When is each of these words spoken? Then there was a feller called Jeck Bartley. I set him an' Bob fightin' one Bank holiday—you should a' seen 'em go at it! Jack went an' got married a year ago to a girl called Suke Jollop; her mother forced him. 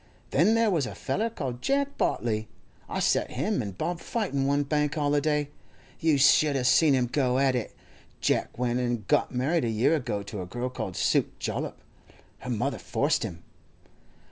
Then 0.31 0.55
there 0.55 0.71
was 0.71 0.87
a 0.87 0.95
feller 0.95 1.29
called 1.29 1.61
Jeck 1.61 1.95
Bartley. 1.95 2.47
I 2.89 2.97
set 2.99 3.29
him 3.33 3.61
an' 3.61 3.73
Bob 3.73 3.99
fightin' 3.99 4.47
one 4.47 4.63
Bank 4.63 4.95
holiday—you 4.95 6.17
should 6.17 6.55
a' 6.55 6.63
seen 6.63 6.95
'em 6.95 7.05
go 7.05 7.37
at 7.37 7.53
it! 7.53 7.75
Jack 8.19 8.57
went 8.57 8.79
an' 8.79 9.05
got 9.07 9.31
married 9.31 9.63
a 9.63 9.69
year 9.69 9.95
ago 9.95 10.23
to 10.23 10.41
a 10.41 10.47
girl 10.47 10.69
called 10.69 10.97
Suke 10.97 11.37
Jollop; 11.37 11.77
her 12.39 12.49
mother 12.49 12.79
forced 12.79 13.21
him. 13.21 13.43